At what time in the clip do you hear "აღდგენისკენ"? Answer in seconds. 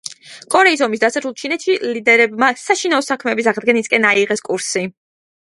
3.53-4.11